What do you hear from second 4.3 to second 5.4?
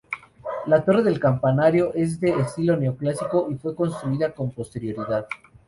con posterioridad.